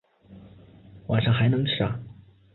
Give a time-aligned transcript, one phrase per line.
[1.09, 1.99] 晚上还能吃啊